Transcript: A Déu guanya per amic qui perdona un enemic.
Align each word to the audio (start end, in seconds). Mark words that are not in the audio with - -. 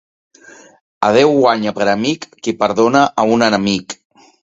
A 1.09 1.11
Déu 1.17 1.35
guanya 1.35 1.75
per 1.77 1.89
amic 1.93 2.29
qui 2.43 2.57
perdona 2.65 3.07
un 3.37 3.51
enemic. 3.53 4.01